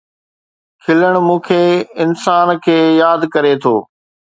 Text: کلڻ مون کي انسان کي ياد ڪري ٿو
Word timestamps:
کلڻ 0.83 1.13
مون 1.25 1.39
کي 1.47 1.61
انسان 2.03 2.47
کي 2.63 2.77
ياد 3.01 3.21
ڪري 3.33 3.53
ٿو 3.61 3.75